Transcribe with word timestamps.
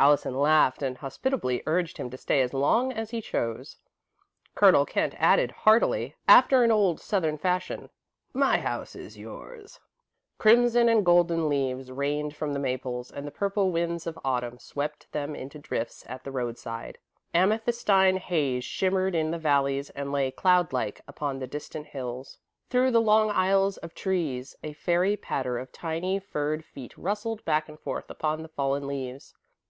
Allison 0.00 0.36
laughed 0.38 0.80
and 0.80 0.96
hospitably 0.96 1.60
urged 1.66 1.96
him 1.96 2.08
to 2.10 2.16
stay 2.16 2.40
as 2.40 2.54
long 2.54 2.92
as 2.92 3.10
he 3.10 3.20
chose. 3.20 3.78
Colonel 4.54 4.86
Kent 4.86 5.16
added, 5.18 5.50
heartily, 5.50 6.14
after 6.28 6.62
an 6.62 6.70
old 6.70 7.00
Southern 7.00 7.36
fashion: 7.36 7.90
"My 8.32 8.58
house 8.58 8.94
is 8.94 9.18
yours." 9.18 9.80
Crimson 10.38 10.88
and 10.88 11.04
golden 11.04 11.48
leaves 11.48 11.90
rained 11.90 12.36
from 12.36 12.52
the 12.52 12.60
maples, 12.60 13.10
and 13.10 13.26
the 13.26 13.32
purple 13.32 13.72
winds 13.72 14.06
of 14.06 14.16
Autumn 14.24 14.60
swept 14.60 15.10
them 15.10 15.34
into 15.34 15.58
drifts 15.58 16.04
at 16.08 16.22
the 16.22 16.30
roadside. 16.30 16.98
Amethystine 17.34 18.18
haze 18.18 18.62
shimmered 18.62 19.16
in 19.16 19.32
the 19.32 19.36
valleys 19.38 19.90
and 19.90 20.12
lay, 20.12 20.30
cloud 20.30 20.72
like, 20.72 21.00
upon 21.08 21.40
the 21.40 21.48
distant 21.48 21.86
hills. 21.86 22.38
Through 22.70 22.92
the 22.92 23.02
long 23.02 23.32
aisles 23.32 23.78
of 23.78 23.96
trees 23.96 24.54
a 24.62 24.74
fairy 24.74 25.16
patter 25.16 25.58
of 25.58 25.72
tiny 25.72 26.20
furred 26.20 26.64
feet 26.64 26.96
rustled 26.96 27.44
back 27.44 27.68
and 27.68 27.80
forth 27.80 28.08
upon 28.08 28.42
the 28.42 28.48
fallen 28.48 28.86
leaves. 28.86 29.34